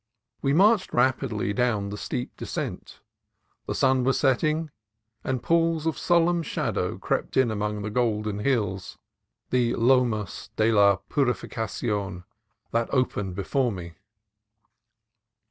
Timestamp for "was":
4.03-4.19